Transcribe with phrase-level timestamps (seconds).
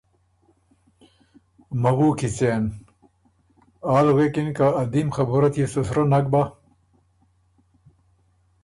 [1.81, 2.63] مَوُو کی څېن؟“
[3.95, 6.43] آل غوېکِن که ا دیم خبُره تيې سو سرۀ نک بۀ؟